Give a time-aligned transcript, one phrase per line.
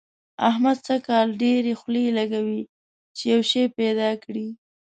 [0.49, 2.61] احمد سږ کال ډېرې خولې لګوي
[3.15, 4.47] چي يو شی پيدا کړي.